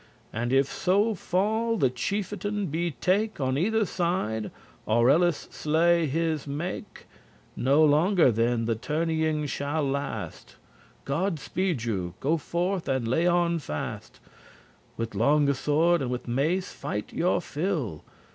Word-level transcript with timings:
And 0.33 0.51
if 0.51 0.65
*so 0.65 1.13
fall* 1.13 1.77
the 1.77 1.91
chiefetain 1.91 2.71
be 2.71 2.89
take 2.89 3.33
*should 3.33 3.33
happen* 3.33 3.47
On 3.49 3.57
either 3.59 3.85
side, 3.85 4.49
or 4.87 5.11
elles 5.11 5.47
slay 5.51 6.07
his 6.07 6.47
make*, 6.47 7.05
*equal, 7.05 7.05
match 7.63 7.65
No 7.67 7.85
longer 7.85 8.31
then 8.31 8.65
the 8.65 8.73
tourneying 8.73 9.45
shall 9.45 9.83
last. 9.83 10.55
God 11.05 11.39
speede 11.39 11.83
you; 11.83 12.15
go 12.19 12.37
forth 12.37 12.87
and 12.89 13.07
lay 13.07 13.27
on 13.27 13.59
fast. 13.59 14.19
With 14.97 15.13
long 15.13 15.53
sword 15.53 16.01
and 16.01 16.09
with 16.09 16.27
mace 16.27 16.73
fight 16.73 17.13
your 17.13 17.39
fill. 17.39 18.03